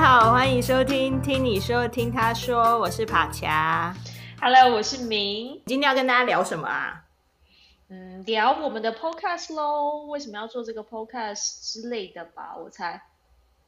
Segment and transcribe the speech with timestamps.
[0.00, 3.94] 家好，欢迎收听听你说听他说，我是帕恰
[4.40, 7.04] ，Hello，我是明，今天要跟大家聊什么啊？
[7.90, 12.56] 嗯，聊我们的 Podcast 喽，为什么要做这个 Podcast 之类的吧？
[12.56, 13.02] 我猜。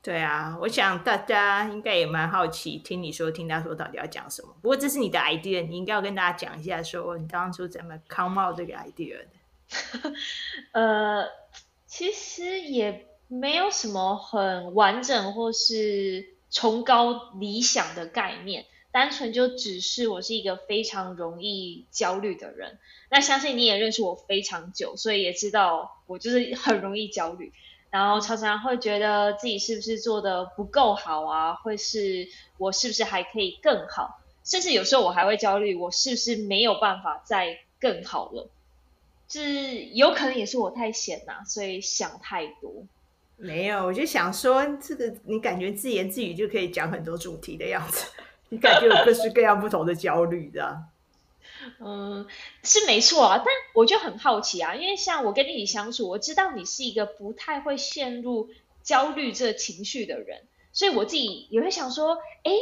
[0.00, 4.48] 对啊，我想大家应该也蛮好奇，听你说听他说到底要讲什么。
[4.62, 10.14] 不过这是你的 idea，你应该要跟大家讲一下，说你当初怎么 come out 这个 idea 的。
[10.72, 11.26] 呃，
[11.86, 13.08] 其实也
[13.40, 22.78] 没有什么很完整或是崇高理想的概念，单纯就只是我是一个非常容易焦虑的人。
[23.10, 27.52] 那相信你也认识我非常久，所以也知道我就是很容易焦虑。
[27.90, 31.54] 然后常常会觉得自己是不是做得不够好啊？
[31.54, 34.20] 会是我是不是还可以更好？
[34.44, 38.48] 甚至有时候我还会焦虑，我是不是没有办法再更好了？
[39.26, 42.84] 就是有可能也是我太闲呐，所以想太多。
[43.36, 48.06] 没有，我就想说，这个你感觉自言自语就可以讲很多主题的样子，
[48.50, 50.84] 你感觉有各式各样不同的焦虑的。
[51.80, 52.26] 嗯，
[52.62, 58.50] 是没错啊，但我就很好奇啊，因为像我跟你相处，我知道你是一个不太会陷入
[58.82, 62.52] 焦虑这情绪的人，所以我自己也会想说，哎，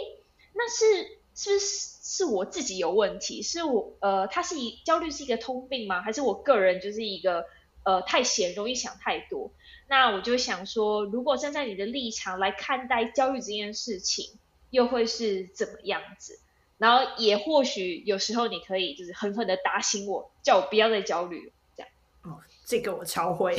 [0.55, 1.67] 那是是不是
[2.03, 3.43] 是我自己有问题？
[3.43, 6.01] 是我呃，他是一焦虑是一个通病吗？
[6.03, 7.47] 还是我个人就是一个
[7.85, 9.51] 呃太闲，容易想太多？
[9.93, 14.39] 那我就想说，如果站在你的立场来看待焦虑这件事情，
[14.71, 16.41] 又会是怎么样子？
[16.79, 21.93] 然后也或许有时候你可以就是狠狠的打醒我，叫我不要再焦虑了，这样。
[22.23, 23.55] 哦，这个我超会，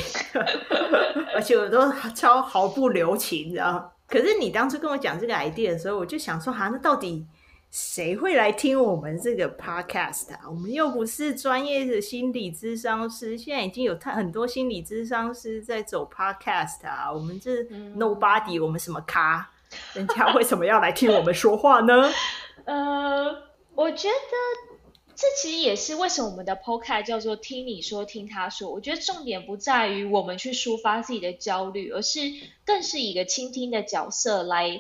[1.36, 3.94] 而且我都超毫不留情，你知道？
[4.08, 7.28] 可是你当初跟我讲这个 idea 的时候，我就想说，哈，那到底
[7.74, 10.42] 谁会来听我们这个 podcast 啊？
[10.48, 17.12] 我们又不是专业的心理咨商师，现在已经有太很多心理咨商师在走 podcast 啊。
[17.12, 17.64] 我们这
[17.98, 19.50] nobody，我们什么咖？
[19.96, 22.12] 人家为什么要来听我们说话呢？
[22.66, 23.42] 呃，
[23.74, 24.16] 我觉得
[25.16, 28.70] 这其实也是为什么我们的 podcast 叫做“听你说，听他说”。
[28.72, 32.20] 我觉得重点不在于我们去抒发自己的焦虑，而是
[32.64, 34.80] 更是一个倾听的角色来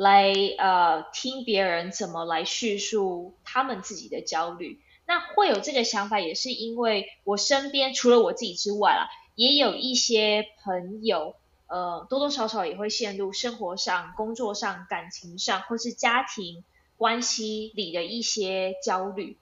[0.00, 4.80] 来呃听别人怎么来叙述他们自己的焦虑。
[5.04, 11.34] 那会有这个想法，也是因为我身边除了我自己之外啦，也有一些朋友，
[11.66, 16.64] 呃，多多少少也会陷入生活上、工作上、感情上，或是家庭。
[17.00, 19.38] 关系里的一些焦虑，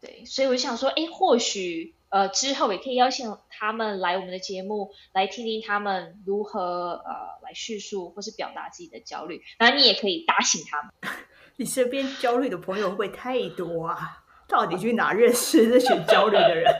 [0.00, 7.12] 对，所以我想说，哎，或许呃之后也可以邀请他们来我们的节目，来听听他们如何呃
[7.42, 10.92] 来叙述或是表达自己的焦虑，然后你也可以打醒他们。
[11.56, 14.22] 你身边焦虑的朋友会不会太多啊？
[14.46, 16.72] 到底去哪认识这群焦虑的人？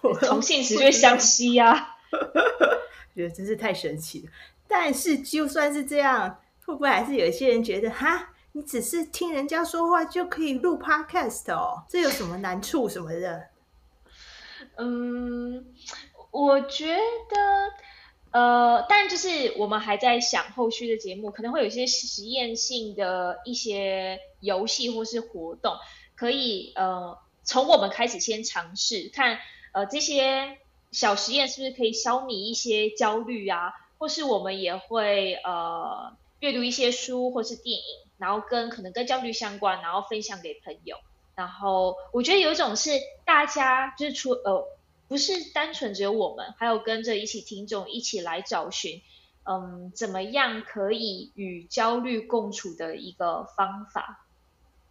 [0.22, 1.96] 从现实就相吸呀，
[3.14, 4.32] 觉得真是太神奇了。
[4.66, 6.40] 但是就算是这样。
[6.64, 11.82] 会不会还是有一些人觉得哈，你只是听人家说话就可以录 podcast 哦？
[11.88, 13.42] 这有什么难处什么的？
[14.78, 15.74] 嗯，
[16.30, 17.72] 我觉得
[18.30, 25.74] 呃，但就是我们还在想后续的节目，可能会有一些实验性的一些游戏或是活动，
[26.16, 29.38] 可以呃从我们开始先尝试看
[29.72, 30.58] 呃这些
[30.92, 36.16] 小实验是不是可以消弭一些焦虑啊，或是我们也会呃。
[36.40, 37.82] 阅读一些书或是电影，
[38.16, 40.96] 然后跟可能跟焦虑相关，然后分享给朋友。
[41.38, 42.90] 然后我觉得有一种是
[43.24, 44.66] 大家就是出呃，
[45.06, 49.00] 不是单纯只有我们，还有跟着一起听众一起来找寻，
[49.44, 54.26] 嗯，怎么样可以与焦虑共处的一个方法。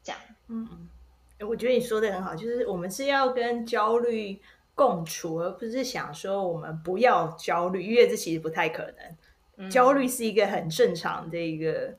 [0.02, 4.40] 这样，嗯嗯，我觉得你说的很好，就是我们是要跟焦虑
[4.74, 9.70] 共处，而不是想说我们不要焦虑，因为这其实不太可能。
[9.70, 11.94] 焦虑是一个很正常的一个，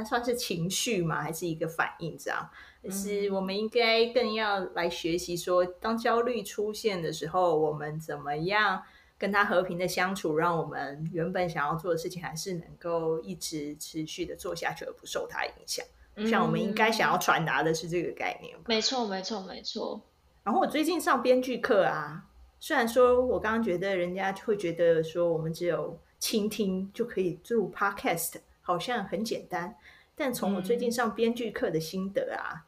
[0.00, 1.20] 它算是情绪吗？
[1.20, 2.16] 还是一个反应？
[2.16, 2.48] 这样，
[2.82, 8.82] 就是我们应该更要来学习说，当焦虑出现的时候，我们怎么样
[9.18, 15.84] 跟他和平的相处，让我们原本想要做的事情还是能够一直持续的做下去，而不受它影响。
[16.26, 18.56] 像我们应该想要传达的是这个概念。
[18.66, 20.00] 没错，没错，没错。
[20.42, 22.24] 然后我最近上编剧课啊，
[22.58, 25.98] 虽然说我刚刚觉得人家会觉得说我们只有。
[26.20, 28.34] 倾听就可以做 podcast，
[28.70, 29.76] 好像很简单。
[30.14, 32.62] 但从我最近上编剧课的心得啊，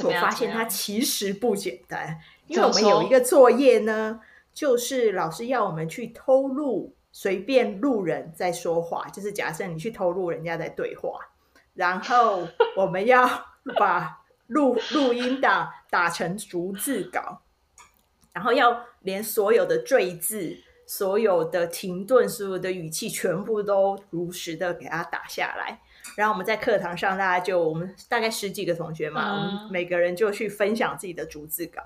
[0.00, 2.18] 嗯、我发现它其实不简单。
[2.46, 4.20] 因为我们有一个作业呢，
[4.54, 11.18] 就是老师要我们去偷录随便路人在说话，就是假设你去偷录人家在对话，
[11.74, 13.28] 然后 我们要
[13.76, 17.42] 把录录音档打成逐字稿，
[18.32, 20.56] 然后要连所有的赘字。
[20.88, 25.78] 所有的停顿、所有的语气，全部都如实的给它打下来。
[26.16, 31.82] 然后我们在课堂上，大家就我们大概十几个同学嘛，嗯、我们每个人就去分享自己的逐字稿。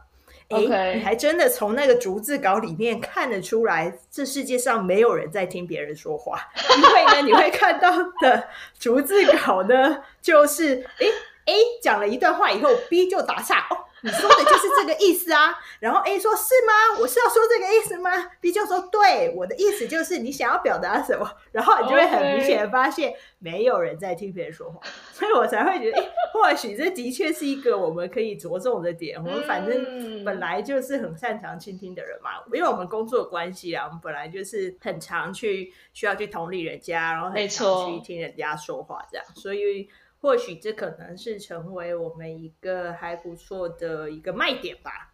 [0.49, 6.39] 你还真的从那个逐字稿里面看得出来，这世界上没有人在听别人说话，
[6.77, 7.91] 因为呢，你会看到
[8.21, 11.07] 的逐字稿呢，就是哎
[11.47, 13.91] A 讲了一段话以后，B 就打岔哦。
[14.03, 17.01] 你说的就是这个意思啊，然后 A 说：“是吗？
[17.01, 18.11] 我是要说这个意思吗
[18.41, 24.81] ？”B 就说：“对，我的意思就是你想要表达什么。”然后你就会很明显的发现，没有人在听别人说话，
[25.15, 29.17] 所以我才会觉得，哎，或许这的确是一个我们可以着重的点。
[29.19, 39.89] 我们反正本来就是很擅长倾听的人嘛，因为我们工作关系啊，我们本来就是很常去需要去同理人家，然后很常去听人家说话这样，所以。
[40.23, 45.13] 或许这可能是成为我们一个还不错的一个卖点吧，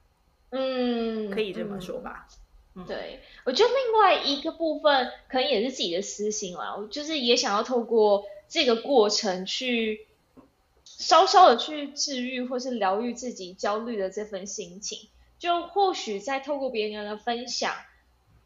[0.50, 2.28] 嗯，可以这么说吧。
[2.86, 10.06] 对，我觉得另外一个部分可能也是自己的私心啦，我就是也想要透过这个过程去
[10.84, 15.08] 稍稍的去治愈或是疗愈自己焦虑的这份心情。
[15.38, 17.74] 就或许在透过别人的分享，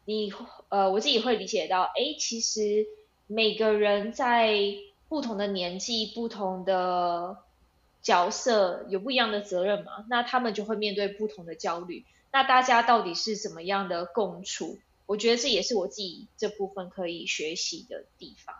[0.05, 0.31] 你
[0.69, 2.87] 呃，我自己会理解到，哎，其实
[3.27, 4.57] 每个人在。
[5.13, 7.37] 不同的年纪、不同的
[8.01, 10.05] 角色，有不一样的责任嘛？
[10.09, 12.03] 那他们就会面对不同的焦虑。
[12.31, 14.79] 那大家到底是怎么样的共处？
[15.05, 18.55] 我觉得这也是我自己这部分可以学习的地方。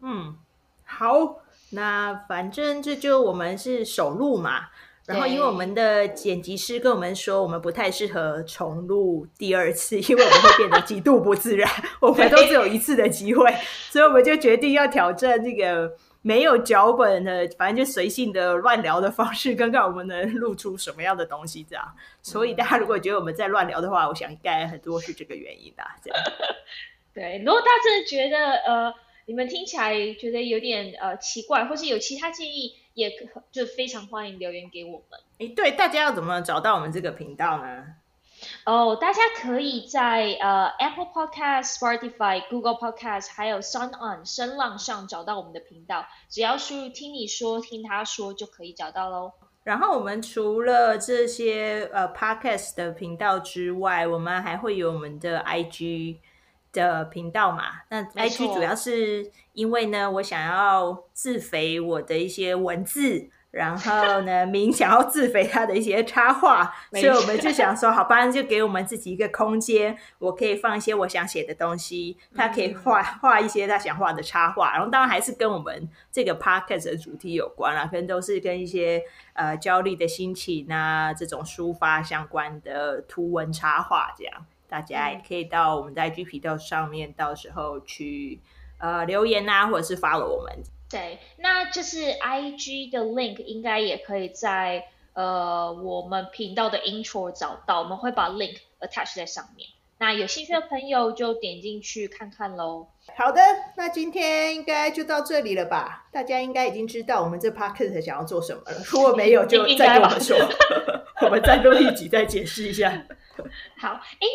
[0.00, 0.38] 嗯，
[0.86, 4.70] 好，那反正这就我们是首录嘛。
[5.08, 11.66] 然后，因为我们的剪辑师跟我们说，我们不太适合重录第二次，因为我们会变得极度不自然。
[11.98, 13.50] 我们都只有一次的机会，
[13.88, 15.90] 所以我们就决定要挑战这个
[16.20, 21.64] 没有脚本的，反正就随性的乱聊的方式，看看我们能录出什么样的东西。
[21.64, 21.82] 这样，
[22.20, 25.82] 所以大家如果觉得我们在乱聊的话，我想应该很多是这个原因的。
[26.04, 26.22] 这样，
[27.14, 28.94] 对，如果大家真的觉得呃，
[29.24, 32.74] 你们听起来觉得有点呃奇怪，或是有其他建议。
[32.98, 33.10] 也
[33.52, 35.20] 就非常欢迎留言给我们。
[35.38, 37.84] 诶，对，大家要怎么找到我们这个频道呢？
[38.64, 46.06] 哦，大家可以在呃 Apple Podcast、Spotify、Google Podcast，还有 SoundOn 声浪上找到我们的频道。
[46.28, 49.32] 只要输入“听你说，听他说”就可以找到喽。
[49.64, 56.18] 然后我们除了这些呃 Podcast 的频道之外，我们还会有我们的 IG。
[56.72, 84.46] 的频道嘛，那 IG 主要是因为呢，我想要自肥我的一些文字，然后呢，明想要自肥他的一些插画，所以我们就想说，好吧，就给我们自己一个空间，我可以放一些我想写的东西，他可以画画一些他想画的插画，然后当然还是跟我们这个 podcast 的主题有关啦，可能都是跟一些呃焦虑的心情啊这种抒发相关的图文插画这样。
[84.68, 88.40] 大家也可以到我们的 IG 频道上面，到时候去
[88.78, 90.62] 呃留言啊，或者是 follow 我们。
[90.90, 94.84] 对，那就是 IG 的 link 应该也可以在
[95.14, 99.68] 呃我们频道的 intro 找到，我们会把 link attach 在上面。
[100.00, 102.86] 那有兴趣的朋友就点进去看看喽。
[103.16, 103.40] 好的，
[103.76, 106.06] 那今天应该就到这里了吧？
[106.12, 108.78] 大家应该已经知道我们这 podcast 想要做什么了。
[108.92, 110.38] 如果没有，就再跟我们说，
[111.22, 113.06] 我们再录一集再解释一下。
[113.76, 114.26] 好，哎，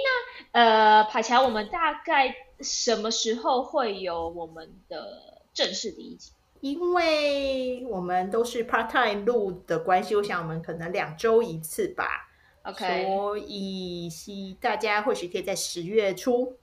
[0.53, 6.32] 那呃，帕乔，我们大概什么时候会有我们的正式第一集？
[6.62, 12.29] 因为我们都是 part time 录的关系，我想我们可能两周一次吧。
[12.63, 16.55] OK，所以希大家或许可以在十月初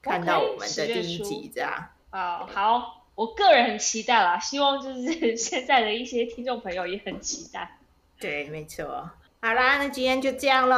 [0.00, 1.90] 看到我们的第一集，这样。
[2.08, 7.78] 啊好，我个人很期待啦，希望就是 现在的一些听众朋友也很期待。
[8.18, 9.10] 对，没错。
[9.46, 10.76] 好啦，那今天就这样喽。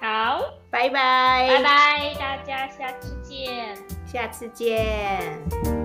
[0.00, 5.75] 好，拜拜，拜拜，大家下次见，下次见。